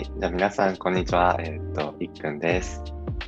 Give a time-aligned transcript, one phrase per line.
[0.00, 0.10] はい。
[0.18, 1.36] じゃあ皆さん、こんにちは。
[1.40, 2.82] えっ、と、いっくんです。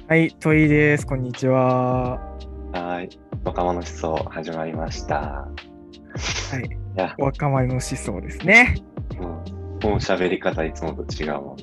[0.08, 1.06] はい、トイです。
[1.06, 2.18] こんにちは。
[2.72, 3.10] はい。
[3.44, 5.16] 若者思想始まりました。
[5.18, 5.48] は
[6.64, 8.76] い、いや、若者の思想ですね。
[9.18, 9.44] も
[9.82, 11.56] う、もう喋り方いつもと違うもん。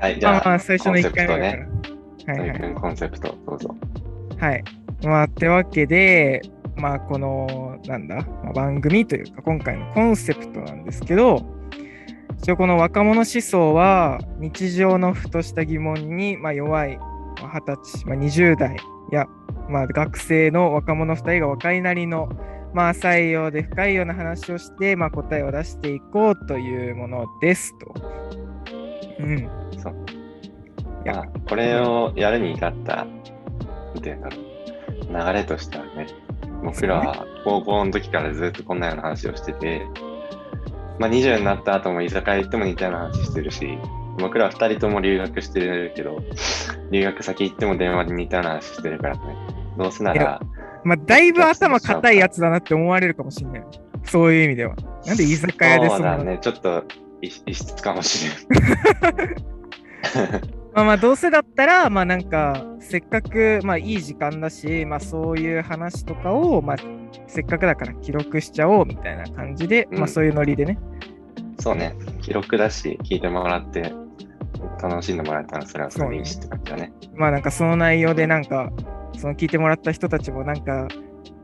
[0.00, 0.20] はい。
[0.20, 1.68] じゃあ、まあまあ、最初の1回目ね。
[2.28, 3.74] はいはいコンセプト、どうぞ。
[4.38, 4.62] はい。
[5.02, 6.42] まあ、ってわけで、
[6.76, 11.58] まあ、この、なんだ、まあ、番組というか、今回のコンセプトなんですけど、
[12.42, 18.76] 一応この若者思想は、日常のふとした疑問に、まあ、弱い、まあ、20歳、まあ、20代
[19.12, 19.26] や、
[19.68, 22.30] まあ、学生の若者2人が若いなりの、
[22.72, 27.94] まあ、浅いようで深いような話をして、まあ、答えを出していこうというものですと。
[29.18, 29.50] うん。
[29.78, 29.94] そう。
[31.04, 34.20] いやまあ、これをやるに至った、なんていう。
[35.10, 36.06] 流れとしてはね、
[36.64, 39.82] 僕らは高校の時からずっとこんなような話をしてて、
[41.00, 43.78] まあ、20になった後も居酒屋行っても似たような話してるし、
[44.18, 46.22] 僕らは2人とも留学してるけど、
[46.90, 49.22] 留学先行っても電話で似たような話してるからね。
[49.78, 50.42] どうせなら、
[50.84, 53.64] まあ、だいぶ頭固いやつだなって思われるかもしれない。
[54.04, 54.76] そういう意味では。
[55.06, 56.84] なんで居酒屋でそなそうんだね、ちょっと
[57.22, 59.34] 異異質かもしれん。
[60.74, 66.76] まあまあどうせだったら、まあなんか、せっかく、まあいい時間だし、まあそういう話とかを、まあ
[67.26, 70.78] せっかくだから記録しちゃおうみたいな感じで、うんまあそういうノリでね。
[71.58, 73.92] そうね、記録だし、聞いてもらって、
[74.82, 76.92] 楽しんでもらえたらそれはそれでいいしって感じだね。
[77.14, 78.70] まあなんかその内容でなんか、
[79.18, 80.88] その聞いてもらった人たちもなんか、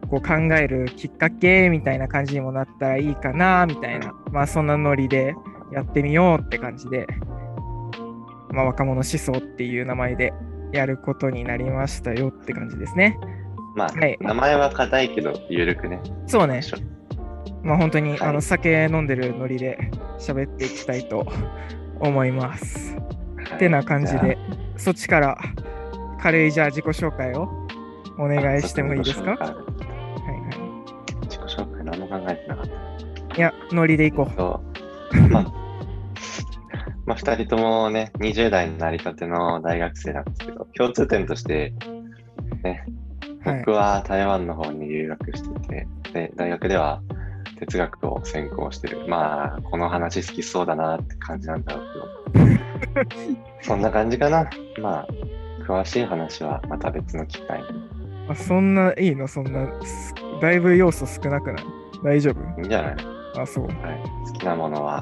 [0.08, 5.34] こう考えるきっかけみたいな感じにもなったらいいかなみたいな、まあそんなノリで
[5.73, 7.06] やってみようって感じで、
[8.51, 10.33] まあ若者思想っていう名前で
[10.73, 13.19] やることになりましたよって感じですね。
[13.77, 16.00] まあ、はい名前は硬いけど、ゆるくね。
[16.27, 16.60] そうね。
[17.62, 19.78] まあ本当に、はいあの酒飲んでるノリで
[20.18, 21.27] 喋っていきたいと
[22.01, 22.96] 思います。
[22.96, 23.02] は
[23.56, 24.36] いてな感じで、
[24.77, 25.39] そっちから
[26.20, 27.48] 軽いじゃあ自己紹介を
[28.18, 29.36] おあ願いしてもいいですか？
[29.39, 29.55] あはい
[31.27, 32.72] 自己紹介自己紹介何も考えてなかった。
[32.72, 32.78] は
[33.34, 33.39] い。
[33.39, 34.40] いや、ノリでいこう。
[35.30, 35.42] まあ、
[37.05, 41.72] まあ、2人ともね、20代になりたての大学生なんですけど、共通点として、
[42.64, 42.84] ね、はい
[43.46, 47.01] 僕は台湾の方に留学してて、で、大学では
[47.58, 49.07] 哲学を専攻してる。
[49.08, 52.39] まあ、この話好きそうだなって感じなんだろうけ
[53.29, 54.48] ど、 そんな感じかな。
[54.80, 55.07] まあ、
[55.67, 57.67] 詳しい話はまた別の機会に。
[58.29, 59.29] あそんないいの？
[59.29, 61.64] そんな、すだいぶ要素少なくない？
[62.05, 62.61] 大丈夫？
[62.61, 62.96] いいんじゃない？
[63.39, 63.67] あ、そう。
[63.67, 63.74] はい、
[64.27, 65.01] 好きなものは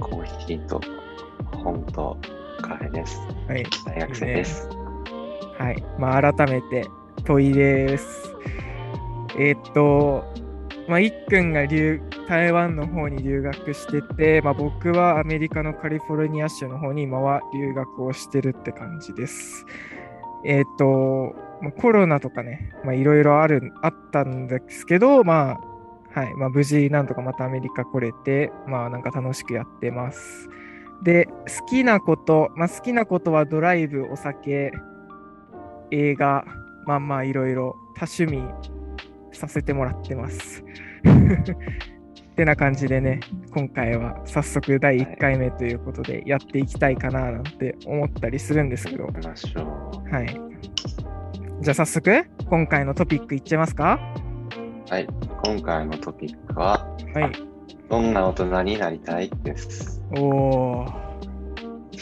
[0.00, 0.80] コーヒーと
[1.62, 2.16] 本と
[2.60, 3.20] カフェです。
[3.48, 3.64] はい。
[3.86, 4.68] 大学生です。
[5.58, 5.82] はい。
[5.98, 6.86] まあ、改めて、
[7.24, 8.34] 問いです。
[9.38, 10.24] えっと、
[10.88, 19.66] まあ、いっくんが留台湾の方に留学してて、まあ、僕はアメリカのカリフォルニア州の方に今は留学をしてるって感じです。
[20.44, 25.58] えっと、まあコロナとかね、いろいろある、あったんですけど、ま
[26.14, 30.48] あ、はい、まあ、無事なんとかまたアメリカ来れて、まあ、なんか楽しくやってます。
[31.02, 34.72] で、好きなこと、まあ、好きなことはドライブ、お酒、
[35.90, 36.44] 映画、
[36.86, 38.42] まあまあいろいろ多趣味
[39.32, 40.62] させてもらってます。
[41.04, 43.20] ってな感じでね、
[43.54, 49.06] 今回は早速第1回目ということでやっていきたいかななんて思ったりするんですけど。
[49.06, 49.10] は
[50.22, 50.40] い。
[51.62, 53.98] じゃあ早速、今回のトピックいっちゃいますか？
[54.90, 55.06] はい。
[55.44, 57.32] 今回のトピックは、はい。
[57.88, 60.02] どんな大人になりたいです。
[60.18, 60.92] おー。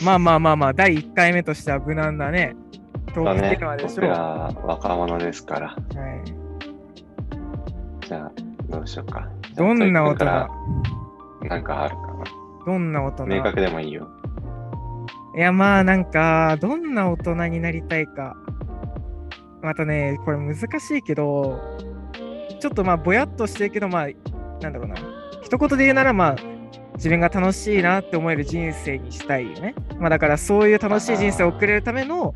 [0.04, 2.56] まあまあまあまあ、第1回目としては無難だね。
[3.14, 5.68] トークテーマでしょ僕ら若者ですから。
[5.68, 5.74] は
[8.02, 8.06] い。
[8.06, 8.32] じゃあ、
[8.68, 9.28] どうしようか。
[9.56, 12.24] どんな大人なんかあるか
[12.66, 13.36] どんな大人な。
[13.36, 14.08] 明確でもいいよ。
[15.36, 18.36] いやまあなんかどんな大人になりたいか
[19.62, 21.60] またねこれ難しいけど
[22.60, 24.06] ちょっとまあぼやっとしてるけどまあ
[24.62, 24.94] なんだろうな
[25.42, 26.54] 一言で言うならまあ
[26.94, 32.32] 自分が楽しいなって思える人生にしたいよねまあだからそういう楽しい人生を送れるための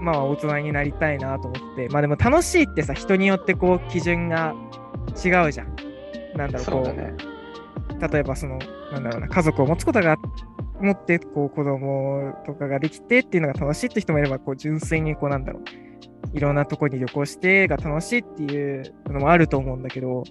[0.00, 4.54] まあ大人になりたいなと思ってまあでも楽しいってさ人によってこう基準が
[5.24, 5.76] 違うじゃん
[6.36, 7.14] なんだろうこうそうだね。
[8.12, 8.58] 例えばその
[8.92, 10.16] なんだろうな家族を持つことが
[10.80, 20.24] 持ってこう子供とかができてっていうのが楽しいって人もいればこう純粋にこうなんだろういろんなとこに旅行してが楽しいっていうのもあると思うんだけど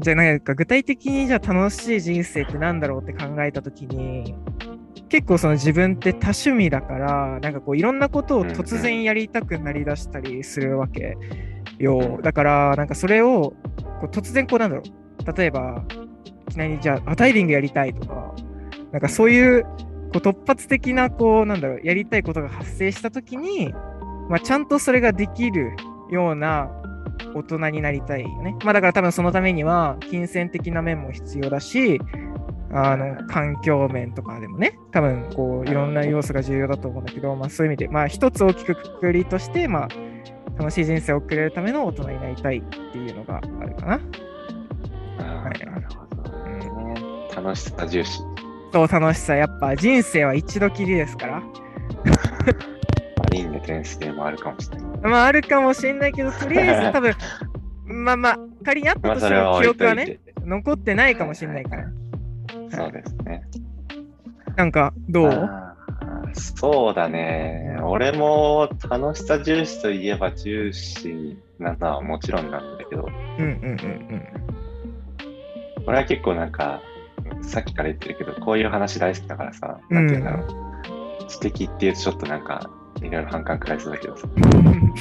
[0.00, 4.34] じゃあなんか具体的にじゃあ楽しい人生ってなんだろうって考えた時に
[5.10, 11.16] 結構その自分って多趣味だからなんかこういろんなことを突然やりたくなりだしたりするわけ
[11.78, 12.20] よ。
[12.22, 13.54] だからなんかそれを
[14.00, 15.36] こう突然こうなんだろう。
[15.36, 15.84] 例えば
[16.48, 18.34] いきなりじゃああダイビングやりたいとか。
[18.92, 19.70] なんかそういうこ
[20.14, 21.80] う突発的なこうなんだろう。
[21.84, 23.72] やりたいことが発生した時に、
[24.28, 25.72] まあ、ちゃんとそれができる
[26.10, 26.70] ような
[27.34, 28.56] 大人になりたいよね。
[28.64, 32.00] まあだから多分そのためには金銭的な面も必要だし、
[32.72, 39.88] あの環境面とかでもね、多分こういろんな要素が重要だと思うんだけど、まあそういう意味で、まあ一つ大きくくくりとして、まあ
[40.58, 44.00] 楽しい人生を送れるための大人になりたいっていうのがあるかな。
[45.18, 47.34] あはいーなるほどね。
[47.34, 48.20] 楽しさ重視。
[48.72, 51.40] そう楽しさ、やっぱ人生は一度きりですから。
[51.40, 51.44] ま
[53.24, 55.10] あ、輪廻転生もあるかもしれない。
[55.10, 57.14] まああるかもしれないけど、とりあえず 多分、
[57.86, 60.20] まあまあ仮にあっまあ、たとしても記憶はね。
[60.44, 61.84] 残ってないかもしれないから。
[62.70, 63.42] そうですね。
[64.56, 65.50] なんかどう？
[66.34, 67.78] そうだね。
[67.82, 73.08] 俺も楽しさ重視といえば重視なのはもちろんなんだけど、
[73.38, 74.26] うんうんうん
[75.86, 76.82] 俺は結構なんか、
[77.40, 80.44] さっきから言ってるけど、こういう話大好きだからさ、なんて言うんだろ
[81.24, 81.26] う。
[81.26, 82.70] 知的っていうとちょっとなんか、
[83.02, 84.92] いろいろ反感くらいそうだけどさ、うん。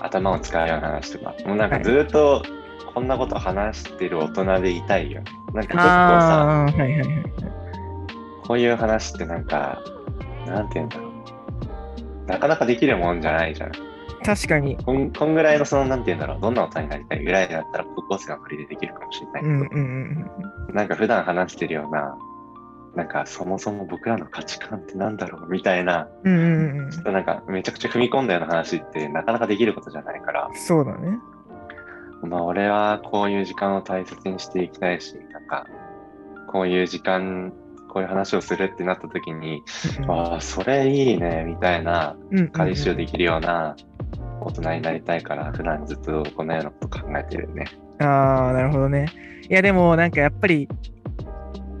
[0.00, 2.42] 頭を使うような話とか、もうなんかずっと
[2.92, 5.30] こんなこと話してる大人でいたいよね。
[5.54, 7.24] なんか結構さ、はいはいはい。
[8.46, 9.80] こういう話ってなんか、
[10.46, 12.26] なんて言うんだろう。
[12.26, 13.72] なかなかできるもんじゃないじゃん。
[14.24, 14.76] 確かに。
[14.76, 16.40] こんこんぐらいのその、なんて言うんだろう。
[16.40, 19.68] どんな大人になりたいぐらいだったら高校生のノリでできるかもしれないけど、うんうん
[20.68, 22.16] うんなんか普段話してるような、
[22.96, 26.34] なんかそもそも僕らの価値観ってなんだろうみたいな、うん。
[26.34, 31.18] うんうんうんちょっとなんかめちゃくちゃ踏み込んだような話ってなかなかできることじゃないから、そうだね。
[32.26, 35.66] まあ俺はこういう時間を大切にしていきたいし、なんか、
[36.48, 37.52] こういう時間、
[37.88, 39.62] こういう話をするってなった時に、
[40.08, 43.76] ああ、それいいね、みたいな、うん回収できるような
[44.40, 47.64] 大人になりたいから、普段ずっとこのようなこと考えてるよね。
[48.00, 49.06] ああ、なるほどね。
[49.48, 50.68] いや、でもなんかやっぱり、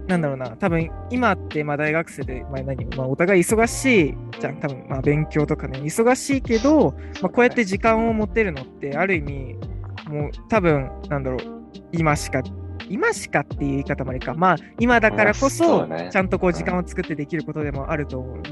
[0.06, 9.56] なんだろうな、多分今ってまあ大学生で、まあ何、まあ、お互い忙しいじゃん、多分まあ勉強とかね、忙しいけど、まあ、こうやって時間を持てるのって、ある意味、
[10.08, 11.40] もう多分、なんだろう、
[11.92, 12.42] 今しか、
[12.88, 18.42] 今しかっていう言い方もありか、まあ今だからこまあそちゃんとこう時間を作ってできることでもあると思う。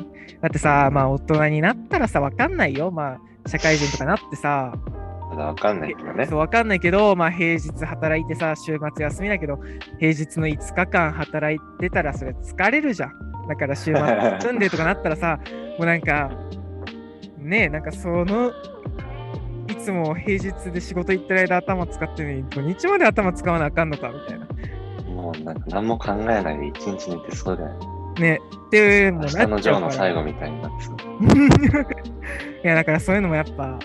[0.41, 2.91] だってさ、まあ大人になったらさ、わかんないよ。
[2.91, 4.73] まあ社会人とかなってさ、
[5.33, 6.37] まだわかんないけどねそ。
[6.37, 9.59] う、わかんないけど、まあ平日働いてさ、週末休みだけど、
[9.99, 13.13] 平日の5日間働いてたらそれ疲れるじゃん。
[13.49, 15.39] だから週末 休んでとかなったらさ、
[15.79, 16.31] もうなんか、
[17.39, 18.53] ねえ、なんかその、
[19.73, 24.47] いつも平日で仕事行ってる間頭使ってるのに、土日まで頭使わなあかんのかみたいな。
[25.11, 27.93] もうなんか何も考えないで一日寝てそうだよね。
[28.21, 28.41] ね。
[28.67, 29.29] って、もうの
[29.61, 30.85] ジョーの最後みたいになって。
[30.85, 30.97] そう。
[32.65, 33.79] いや、だからそういうのもやっぱ、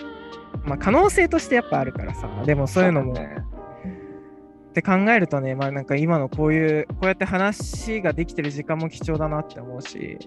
[0.64, 10.18] まあ可能性としてやっぱあるからさ、でもそういうのも、って考えるとね、まあなんか今のこういう、こうやって話ができてる時間も貴重だなって思うし、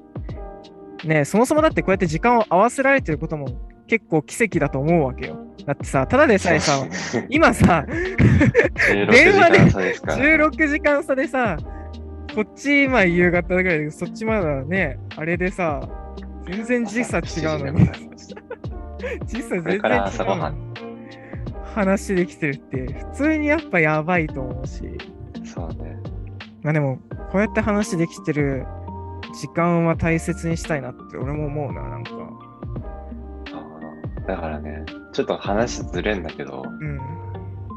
[1.05, 3.47] ねそもそもだってこうやって時間を合わせられてることも
[3.87, 5.37] 結構奇跡だと思うわけよ。
[5.65, 6.85] だってさ、ただでさえさ、
[7.29, 10.17] 今さ、16電話で時間差ですから。
[10.49, 11.57] 16時間差でさ、
[12.35, 15.81] こっち今夕方ぐらいだけど、そっちまだね、あれでさ、
[16.47, 17.23] 全然時差違う
[17.65, 17.89] のに、
[19.25, 20.71] 時差全然違う。
[21.75, 24.83] 話できてるって、普通にやっぱやばいと思うし。
[25.43, 25.97] そうね。
[26.63, 26.97] まあでも、
[27.31, 28.65] こうやって話できてる
[29.33, 32.11] 時間は大切にしたいなって俺も思うな、なんか。
[34.31, 36.97] だからね、ちょっと話ずれんだけど、うん。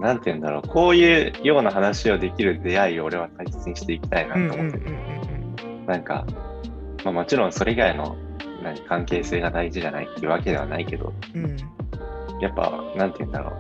[0.00, 4.87] なんて言うんだろう、こういうような話をできる出会いを俺は大切にしていきたいなと思ってる。
[5.87, 6.25] なんか、
[7.04, 8.16] まあ、もちろんそれ以外の
[8.62, 11.44] 何関係性が大事じゃないっていうわけではないけど、うん。
[11.44, 11.56] うん
[12.40, 13.52] やっぱ、なんて言うんだろ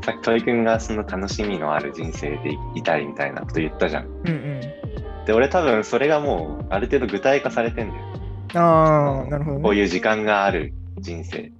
[0.00, 0.04] う。
[0.04, 4.06] さっきトイ君がその楽しみのある人生でいたいみたいなこと言ったじゃん。
[4.06, 5.24] うんうん。
[5.26, 8.02] で、俺多分それがもうある程度具体化されてんだよ。
[8.54, 9.62] ああ、なるほど、ね。
[9.62, 11.52] こういう時間がある人生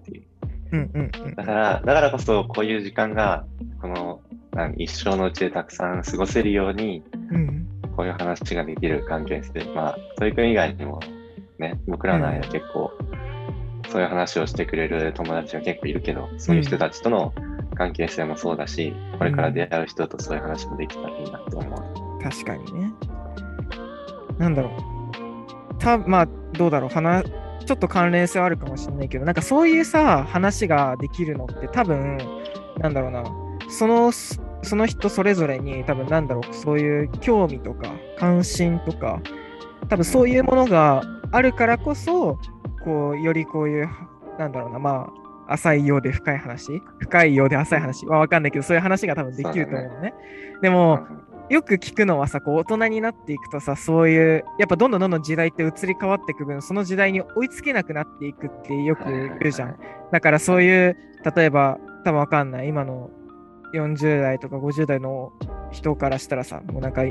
[0.73, 0.77] う。
[0.77, 1.35] うんうんうん。
[1.35, 3.45] だから、だからこそこういう時間が、
[3.81, 4.21] この、
[4.53, 7.69] 何一生のうちでたくさん過ごせるように、うん。
[7.97, 9.65] こういう話ができる関係性。
[9.75, 11.01] まあ、トイ君以外にも、
[11.59, 12.93] ね、僕らの間結構、
[13.89, 17.33] そういう話をしてくれる友達が結構いるけど、そういう人たちとの
[17.75, 22.23] 関係性もそうだし、これから出会う人とそういう話もできたらいいなと思う。
[22.23, 22.93] 確かにね。
[24.39, 25.79] なんだろう。
[25.79, 26.91] たまあ、どうだろう。
[26.91, 27.25] 話
[27.65, 32.19] ちょっと関連性はあるかもしれないけど、なんかそういうさ、話ができるのって多分、
[32.79, 33.25] なんだろうな。
[33.69, 39.21] その、その人それぞれに多分なんだろう、そういう興味とか関心とか、
[39.89, 41.03] 多分そういうものが
[41.33, 42.39] あるからこそ、
[42.85, 43.89] こう、よりこういう、
[44.39, 45.11] なんだろうな、ま
[45.49, 50.15] あ、浅いようで深い話深いようで浅い話はわかんないけど、そういう話が多分できると思うのね。
[50.63, 51.01] でも、
[51.53, 59.77] よく聞くのはさ、こう大人になっていくとさ、そういう、やっぱどんどんどんどん時代って移り変わっていく分、その時代に追いつけなくなっていくってよく言うじゃん。
[60.11, 60.97] だからそういう、
[61.37, 63.11] 例えば、多分わかんない、今の
[63.75, 65.33] 40代とか50代の
[65.71, 67.03] 人からしたらさ、もうなんか、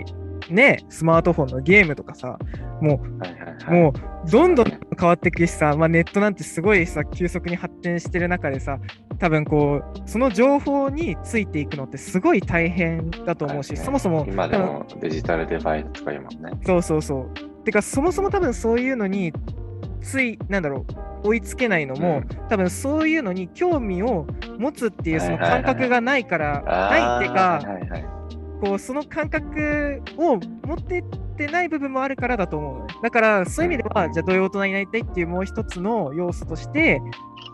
[0.49, 2.39] ね、スマートフォンのゲームとかさ、
[2.81, 3.93] もう、はいはいはい、も
[4.25, 8.79] うどんどん変わっていくしさ、まあ、ネットなんてすごいさ急速に発展してる中でさ
[9.21, 16.59] 多分こうその情報についていくのってすごい大変だと思うし、はいねそもそも今でもデジタルデバイドとか言うもんね。
[16.65, 17.63] そうそうそう。
[17.63, 19.31] てかそもそも多分そういうのに
[20.01, 20.87] ついなんだろ
[21.23, 24.25] う追いつけないのも、多分そういうのに興味を
[24.57, 27.89] 持つっていうその感覚がないから、ないっていうか、はいはい。
[27.89, 28.21] はい
[28.61, 30.37] こうその感覚を
[30.67, 31.03] 持ってっ
[31.35, 32.87] てない部分もあるからだと思う。
[33.01, 37.01] だからそういう意味では、じゃあどういう大人になりたいっていうもう一つの要素として、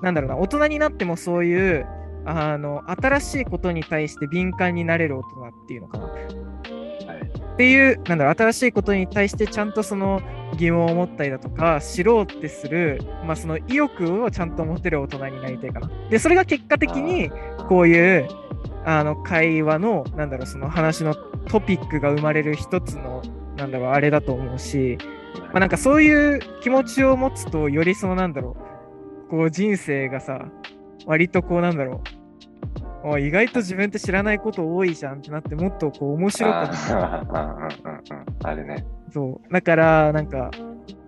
[0.01, 1.85] なんだろうな、大人になってもそういう
[2.25, 5.27] あの新しいことに対して敏感になれる大人
[5.63, 6.05] っていうのかな。
[6.05, 6.47] はい
[7.57, 10.21] っていう、なんだろう、新しいことに対してちゃんとその
[10.57, 15.89] 疑問を持ったりだとか、知ろうってする、まあその意欲をちゃんと持てる大人になりたいかな。
[16.11, 17.31] で、それが結果的に、
[17.67, 18.27] こういう
[18.85, 23.23] あの会話の、なんだろう、その話のトピックが生まれる一つの、
[23.55, 24.99] なんだろう、あれだと思うし、
[25.47, 28.76] まあ、なんかそういう気持ちを持つと、よりその、なんだろう、
[29.29, 30.47] こう人生がさ、
[31.05, 32.01] 割とこう、なんだろ
[33.03, 38.85] う、あ意外と自分って知らないこと多いじゃんってなって、もっとこう面白くなあーうんうんうんうんあるね。
[39.11, 39.53] そう。
[39.53, 40.51] だから、なんか、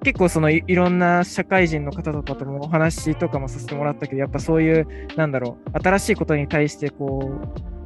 [0.04, 7.34] 結構そのいいろんな社会人の方とかともお話とかもさせてもらったけど、やっぱそういう、なんだろう、新しいことに対してこ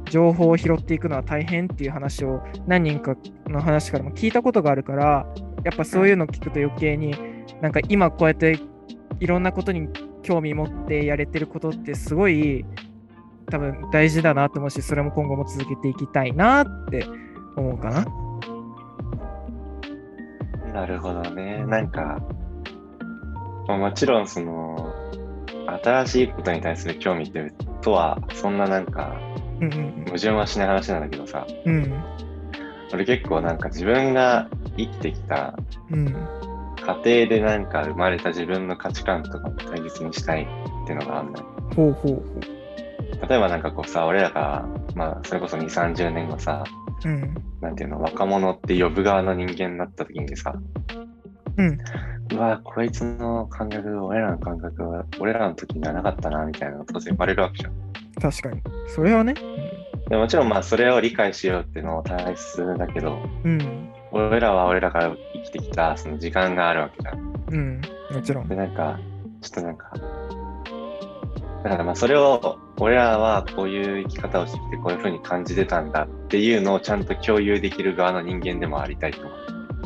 [0.06, 3.16] う、情報を拾っていくのは大変っていう話を何人か
[3.48, 5.26] の話からも聞いたことがあるから、
[5.64, 7.16] やっぱそういうの聞くと余計に、
[7.60, 8.60] なんか今こうやって
[9.18, 9.88] いろんなことに
[10.24, 12.64] 興味持ってやれてることってすごい
[13.50, 17.06] 多分大事だなと思うし、それも今後も続けていきたいなって
[17.56, 18.06] 思うかな。
[20.72, 21.64] なるほどね。
[21.66, 22.20] なんか、
[23.68, 24.92] まあもちろんその、
[25.82, 29.14] 新しいことに対する興味ってとは、そんななんか、
[30.06, 31.74] 矛盾はしない話なんだけどさ、うん。
[31.76, 32.04] うん
[32.94, 35.58] 俺結構なんか自分が生きてきた
[35.90, 36.14] うん。
[36.84, 41.46] 家庭でなんか生まれた自分の価値観とかも大切にしたいっていうのがあるのよ。
[41.74, 42.54] ほうほうほ
[43.28, 46.64] 例えばなんかこうさ、俺らが、まあそれこそ2、30年後さ、
[47.04, 47.08] う。
[47.08, 47.34] うん。
[47.60, 50.54] なんていうの、若者って呼ぶ側の人間になった時にさ、
[51.56, 51.78] うん。
[52.32, 57.72] うわ、こいつの感覚、俺らの感覚は、俺らの時にはなかったな、みたいなのが当然生まれるわけじゃん。
[58.20, 58.62] 確かに。
[58.88, 59.34] それはね。
[60.08, 63.90] でもちろんまあそれを理解しようっていうのも大切だけど、うん。
[64.12, 65.16] 俺らは俺らか
[65.58, 67.34] ら生きてきたその時間があるわけじゃん。
[67.50, 67.80] うん。
[68.12, 68.48] もちろん。
[68.48, 68.98] で、なんか、
[69.40, 69.92] ちょっとなんか、
[71.62, 79.32] だからまあそれを俺らはこういう生き方をしてきてこういう風に感じてたんだっていうのをちゃんと共有できる側の人間でもありたいと思う。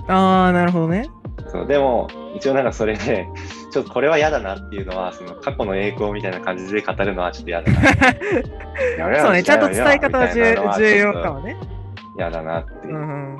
[0.08, 1.08] ああ、なるほどね。
[1.50, 3.28] そうでも一応なんかそれで
[3.72, 7.80] ちょっとこれは嫌だなっていうのはその過去の栄光みたいな感じで語るのはちょっと嫌だな。
[9.22, 9.42] そうね。
[9.42, 10.28] ちゃんと伝え方は
[10.76, 11.56] 重要かもね。
[12.16, 12.98] 嫌だなっていうう。
[12.98, 13.38] んうん。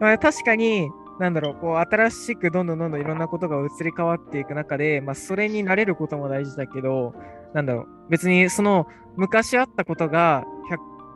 [0.00, 0.90] まあ、確かに、
[1.20, 7.14] なんだろう、こう、新しくどんどんどんどんいろんなことが移り変わっていく中で、まあ、それに慣れることも大事だけど、
[7.52, 8.86] なんだろう、別にその
[9.16, 10.44] 昔あったことが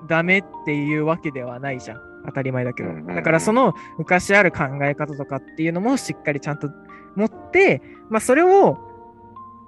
[0.05, 2.01] 100ダメっていうわけではないじゃん。
[2.27, 2.91] 当たり前だけど。
[3.15, 6.71] だからその昔ある考え方とかっていうのもしっかりちゃんと
[7.17, 7.81] 持って、
[8.11, 8.79] まあそれを、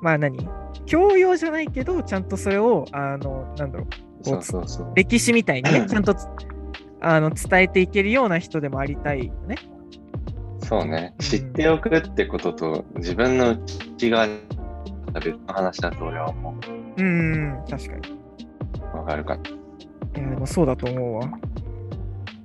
[0.02, 0.48] まあ何
[0.84, 3.86] 教養じゃないけど、ちゃんとそれを、あの、なんだろう。
[4.94, 6.26] 歴史みたいにね、ちゃんとつ
[7.00, 9.56] あの伝えていけるような人でもありたいよね。
[10.66, 11.14] そうね。
[11.18, 13.56] うん知っておくってことと自分の
[13.94, 14.40] 内側に
[15.14, 16.54] 別の話だと俺は思
[16.98, 18.18] うんうん、確かに。
[18.92, 18.96] う。
[18.96, 19.34] わかるか？
[19.34, 19.38] い
[20.18, 21.30] や、でもそうだと思うわ。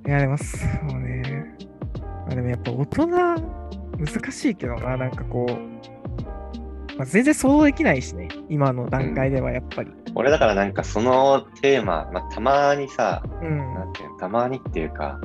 [0.06, 0.56] いや、でもそ
[0.90, 1.56] うね。
[2.00, 5.52] まあ、でもやっぱ大人、難しいけどな、なんかこう、
[6.96, 9.90] まあ、全然想像できないしね、今の段階ではやっぱり。
[10.14, 13.58] 俺だからなんかそのテーマ、まあ、たまにさ、うん。
[13.74, 15.18] なんていうのたまにっていうか、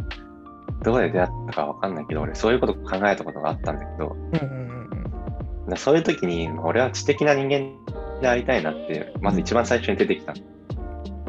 [0.88, 7.74] どこで出会ったかわかんないけど、俺そういうこと考えたことがあったんだけど、うんうんうんだそういう時に俺は知的な人間
[8.22, 10.34] でありたいなって、まず一番最初に出てきた。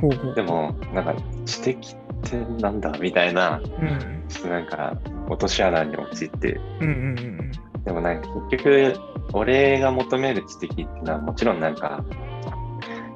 [0.00, 0.34] ほうほう。
[0.36, 4.24] でも、なんか知的ってなんだみたいな、うん。
[4.28, 4.96] ちょっとなんか
[5.28, 7.52] 落とし穴に陥って、うんうんうん
[7.84, 8.94] でもなんか結局、
[9.32, 12.04] 俺が求める知的っていうのはもちろんなんか、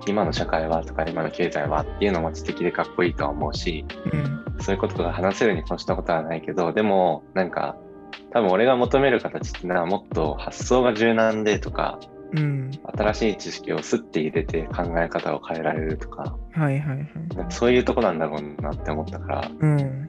[0.06, 4.62] 今の社会はとか今の経済はっていうのも知的でかっこいいとは思うし、うん。
[4.62, 7.76] そういうことが話せるに越したことはないけど、でもなんか、
[8.32, 11.98] 多分俺が求める形ってのはもっと発想が柔軟でとか、
[12.34, 12.70] うん。
[12.96, 17.08] 新しい知識をスッて入れて考え方を変えられるとか、はいはいはい。
[17.50, 20.08] そういうとこなんだろうなって思ったから、うん。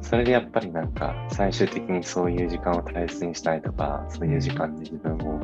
[0.00, 5.40] それでやっぱりなんか最終的にそういう時間を大切にしたいとか、そういう時間で自分を、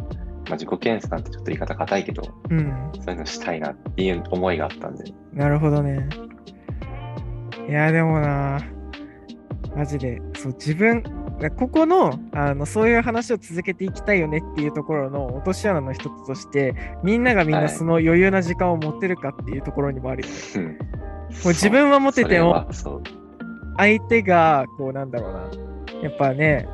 [0.50, 2.90] まあ、自己検査なんてちょっと言い方硬いけど、うん。
[2.96, 6.08] そういうのしたいなっていう思いがあったんで、なるほどね。
[7.68, 8.60] いや、でもな、
[9.76, 11.04] マジで、そう、自分、
[11.56, 20.34] ここのあのそういう話を続けていきたいよねっていうところの落とし穴の一つとしてみんながみんはないその余裕な時間を持ってるかっていうところにもあるよね。
[20.56, 20.76] うんも
[21.46, 22.66] う自分は持ってても
[23.78, 26.68] 相手がこうなんだろうなやっぱね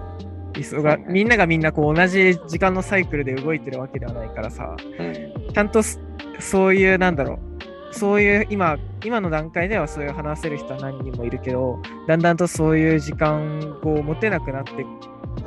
[0.56, 4.76] 忙みんながみんなこう同じ時間のサイクルで動いてるわけではないからさ。
[4.98, 5.52] うん。
[5.52, 6.00] ちゃんとす
[6.38, 7.94] そういうなんだろう。
[7.94, 14.84] そういう今今の段階ではそういう話せる人は何人もいるけどだんだんとそういう時間を持てなくなって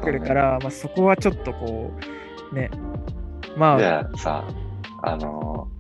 [0.02, 1.92] くるから、まあ、そこはちょっとこ
[2.52, 2.72] うね。
[3.56, 4.48] まじあゃあさ、
[5.04, 5.80] あのー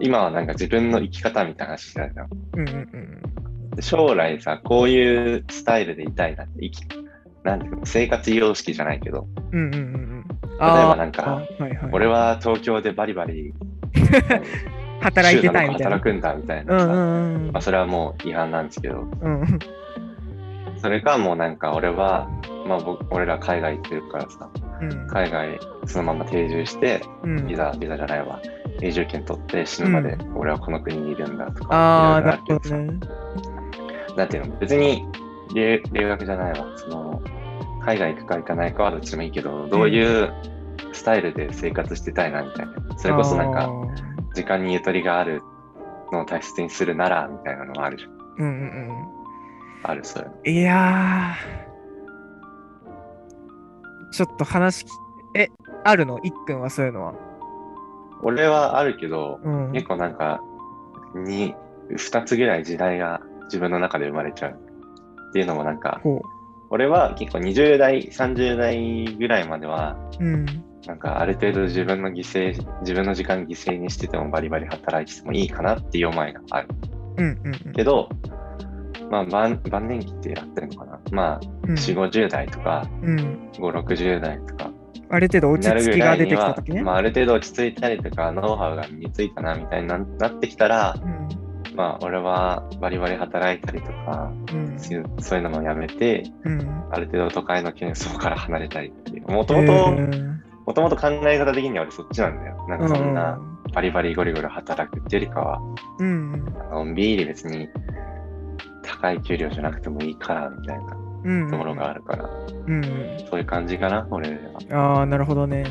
[0.00, 2.28] 今はなんか自分の生き方みたいな話してたじゃん。
[2.54, 3.70] うんうんうん。
[3.74, 6.82] で将来さ、こういうスタイルでいたいなって、生き、
[7.44, 10.24] なん生活様式じゃないけど、うんうんうんうん。
[10.28, 13.54] 例えばなんかはいはい、俺は東京でバリバリ
[15.00, 15.96] 働いてたいみたいな。
[15.96, 16.78] 働くんだみたいな。
[16.78, 17.52] さ、うんうんうん。
[17.52, 19.58] まあ、それはもう違反なんですけど、うんうん。
[20.78, 22.28] それかもうなんか俺は、
[22.66, 25.06] まあ僕、俺ら海外行ってるからさ、うん。
[25.06, 27.46] 海外そのまま定住して、うん。
[27.46, 28.40] ビザ、ビザじゃないわ、
[28.82, 32.76] 永住権取って死ぬまで俺はこの国にいるんだとか、ああ、いろろけどさ。
[32.76, 34.16] ないるほどね。
[34.16, 35.04] なんていうの、別に
[35.54, 37.07] 留留学じゃないわ、その、
[37.84, 40.32] 海外行くか行かないかはどっちでもいいけど、どういう
[40.92, 42.74] スタイルで生活してたいなみたいな。
[42.96, 43.70] それこそなんか、
[44.34, 45.42] 時間にゆとりがある
[46.12, 48.10] のを大切にするなら、みたいなのもあるじゃん。
[48.10, 48.48] うんう
[48.92, 49.06] ん
[49.84, 54.88] ある、そういやー、ちょっと話き、
[55.36, 55.48] え、
[55.84, 56.18] あるの？
[56.24, 57.14] いっくんはそういうのは？
[58.22, 59.72] 俺はあるけど、うん。
[59.72, 60.42] 結構なんか、
[61.14, 61.54] に、
[61.96, 64.58] 二つぐらい時代が自分の中で生まれちゃう。
[65.30, 66.20] っていうのもなんか、ほ
[66.70, 70.24] 俺は結構20代、30代ぐらいまでは、う。
[70.24, 70.46] うん。
[70.86, 76.68] なんかある程度自分の犠牲、自分の時間犠牲にしててもバリバリ働いててもいいかなっていう思いがある。
[77.18, 77.72] うんうんうん。
[77.72, 78.08] けど、
[79.10, 81.00] まあ晩晩年期ってやってるのかな。
[81.10, 83.50] まあ、うん4、50代とか、うん。
[83.52, 84.70] 5、60代とか、
[85.10, 86.82] ある程度落ち着きが出てきたときね。
[86.82, 91.28] まあ、ある程度落ち着いたりとか、ノウハウが身についたなみたいにななってきたら、うん。
[91.78, 94.76] まあ、俺はバリバリ働いたりとか、うん。
[95.20, 96.88] そういうのもやめて、うん。
[96.90, 99.30] ある程度都会の喧騒から離れたりっていう。
[99.30, 102.66] もともと、うんもともと考え方的には俺そっちなんだよ。
[102.68, 103.40] なんかそんな
[103.72, 105.60] バリバリゴリゴリ働くっていうよりかは、
[106.00, 106.44] うん。
[106.70, 107.68] のんびり別に
[108.82, 111.50] 高い給料じゃなくてもいいからみたいなうん。
[111.50, 112.28] ところがあるから、
[112.66, 112.82] うん。
[113.30, 114.30] そういう感じかな、俺
[114.68, 114.96] は。
[114.98, 115.64] ああ、なるほどね。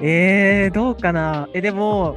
[0.00, 1.48] えー、どうかな。
[1.52, 2.16] え、でも、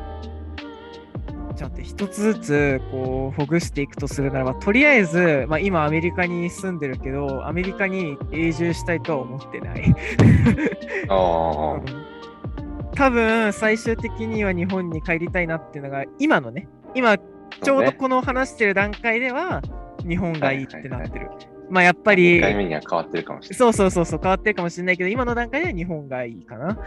[1.58, 9.96] ちょっと一つずつこうほぐしていくとするならば、とりあえず、まあ、今アメリカに住んでるけど、アメリカに永住したいとは思ってない。
[11.10, 11.82] あ
[12.94, 19.62] 多分最終的には日本に帰りたいなっていうのが今のね今あ、ちょうどね、この話してる段階では
[20.08, 21.30] 日本がいいってなってる、
[21.70, 23.58] まあやっぱ1り回目には変わってるかもしれない。
[23.58, 26.78] そうそうそうそう変わってるかもしれないけど今の段階では日本がいいかな。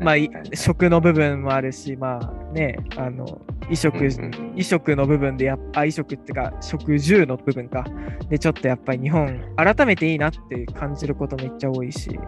[0.00, 0.16] まあ
[0.54, 4.30] 食の部分もあるしまあねあの衣食、うんうん。
[4.30, 7.84] 衣食の部分でやっぱ衣食っていうか食住の部分か。
[8.28, 12.18] でちょっとやっぱり日本改めていいなって感じることめっちゃ多いし。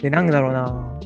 [0.00, 1.00] でなんだろうな。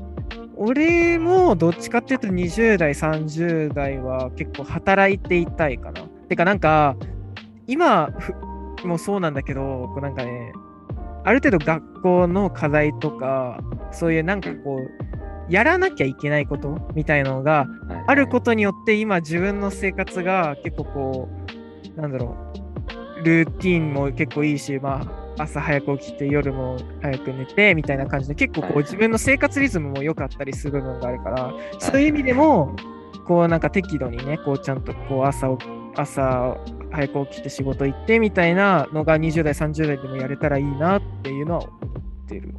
[0.59, 6.03] 俺もどっちかっていうと20代30代は結構働いていたいかな。
[6.29, 6.97] てかなんか
[7.67, 8.35] 今ふ
[8.87, 10.53] もそうなんだけどこうなんかね
[11.25, 13.61] ある程度学校の課題とか
[13.91, 18.04] そういうなんかこうやらなきゃいけないことみたいなのがはい。
[18.09, 21.28] あることによって今自分の生活が結構こ
[21.96, 22.37] うなんだろ
[23.20, 25.02] うルーティンも結構いいしま
[25.37, 28.85] あ朝早く起きて夜も早く寝てみたいな感じで結構こうはい。
[28.85, 32.74] 自分の生活リズムも良かったりする部分があるからそういう意味でも
[33.26, 35.59] こうなんか適度にねこうちゃんとこう朝を
[35.96, 36.56] 朝
[36.92, 41.72] 早く起きて仕事行ってみたいなのが20代30代でもやれたらいいなっていうのは思
[42.24, 42.54] ってる。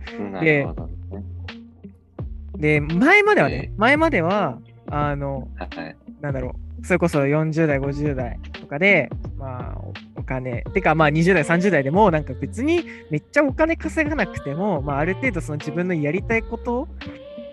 [2.58, 5.96] で前まではねえ前まではあのはい。
[6.22, 16.88] なんだろう、それこそ40代、50代とかで、まあ、おお金、てか、まあ、20代、30代でも、なんか別にめっちゃお金稼がなくても、まあ、ある程度、その自分のやりたいこと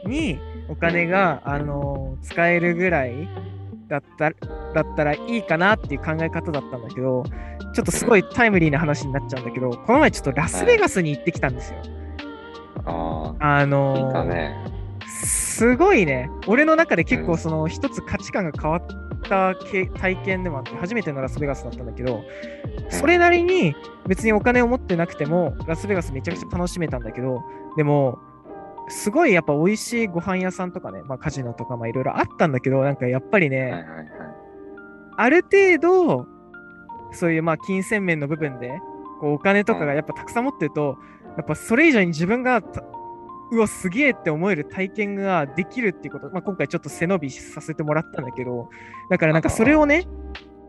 [0.07, 0.39] に
[0.69, 3.29] お金が、あの使えるぐらい
[3.89, 7.25] だっただったらいいかなっていう考え方だったんだけど、
[7.75, 11.79] ちょっとすごいタイムリーな話になっちゃうんだけど、この前ちょっとラスベガスに行ってきたんですよ。
[12.87, 14.74] あああ、のーね。
[15.55, 16.31] すごいね。
[16.47, 22.23] 俺の中で結構その一つ価値観が変わっったけ体験でもあって、初めてのラスベガスだったんだけど、
[22.91, 23.75] それなりに
[24.07, 27.43] 別にお金を持ってなくても、ラスベガスめちゃくちゃ楽しめたんだけど、
[27.77, 28.19] でも、
[28.89, 34.09] すごいやっぱ美味しいご飯屋さんとかね、まあカジノとかまあいろいろあったんだけど、なんかやっぱりね、はいはいはい。
[35.17, 36.27] ある程度、
[37.13, 38.81] そういうまあ金銭面の部分で、
[39.21, 40.99] こうお金とかがやっぱたくさん持ってると、
[41.37, 42.83] やっぱそれ以上に自分がた
[43.53, 48.69] うわ、すげえって思える体験ができるっていうこと、まあ、今回ちょっと背伸びさせてもらったんだけど、
[49.11, 50.07] だからなんかそれをね、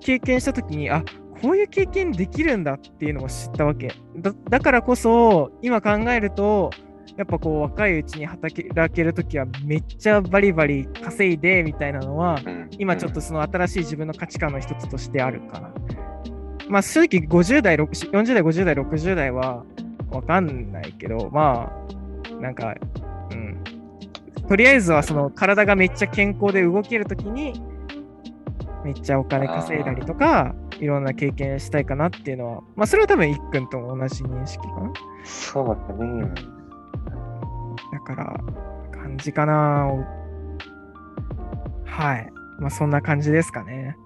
[0.02, 1.04] 経験したときに、あ
[1.42, 3.92] こういう経験できるんだっていうのを知ったわけ。
[4.18, 6.72] だだからこそ、今考えると、
[7.18, 8.54] やっぱこう若いうちに働
[8.94, 15.72] けるときはめっちゃバリバリ稼いでみたいなのは、うん今ちょっとその新しい自分の価値観の一つとしてあるかな。
[16.68, 19.64] まあ正直50代、60 40代、50代、60代は
[20.10, 22.05] わかんないけど、まあ、
[22.42, 22.76] なんか、
[23.32, 23.64] うん。
[24.48, 27.62] とりあえずはその体がめっちゃ健康で動けるときに、
[28.84, 34.94] めっちゃお金稼いだりとか、いろんな経験したいかなっていうのは、まあそれは多分いっくんとも同じ認識かな。
[35.24, 36.32] そうだね。
[37.92, 38.40] だから、
[38.92, 39.92] 感じかな。
[41.86, 42.32] はい。
[42.60, 43.98] まあそんな感じですかね。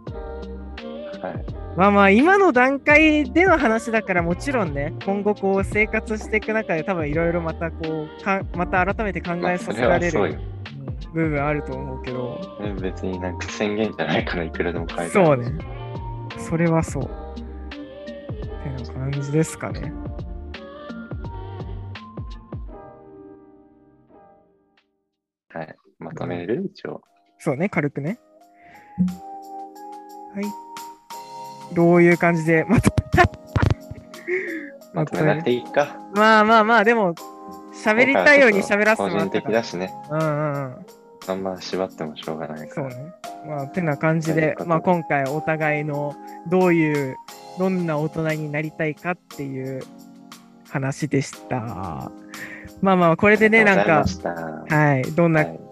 [1.21, 1.45] はい。
[1.77, 10.39] まあまあ今の段階での話だからもちろんね今後こう生活していく中で多分いろいろまたこうかまた改めて考えさせられる、
[11.13, 12.39] 部分あると思うけど。
[12.61, 15.51] ね別になんか宣言じゃないからいくらでも変えそうね。
[16.37, 17.03] それはそう。
[17.03, 17.07] っ
[18.87, 19.93] てな感じですかね。
[25.49, 25.75] はい。
[25.99, 26.63] まとめる？
[26.73, 27.01] 一応。
[27.37, 28.19] そうね軽くね。
[30.33, 30.68] はい
[31.73, 32.91] どういう感じで まと
[34.93, 35.95] まとめなくていいか。
[36.15, 37.13] まあまあまあでも
[37.73, 39.93] 喋りたいように喋らせてもら個人ったから的だしね。
[40.09, 40.85] うんうんうん
[41.27, 42.89] あんま縛ってもしょうがないから。
[42.89, 43.13] そうね。
[43.47, 46.15] まあ、てな感じででまあ、今回お互いの
[46.47, 47.17] どういう、
[47.59, 49.83] どんな大人になりたいかっていう
[50.69, 52.11] 話でした。
[52.81, 54.05] まあまあ、これでね、なんか
[54.69, 55.68] はい、どんな、はい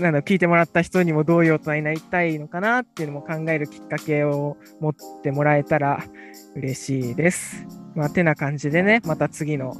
[0.00, 6.04] なんだ聞いてもらった人にもどういう大人になりたいのかなっていうのも考えるきっかけを持ってもらえたら
[6.56, 7.66] 嬉しいです。
[7.94, 9.76] まあ、てな感じでね、また次の、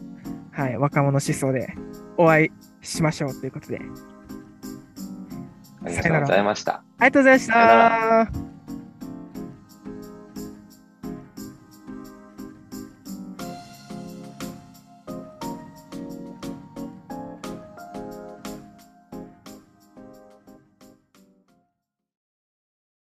[0.53, 1.74] はい、若者思想で
[2.16, 2.50] お会い
[2.87, 3.81] しましょうということで。
[5.85, 6.74] ありがとうございました。
[6.98, 8.53] ありがとうございましさよなた。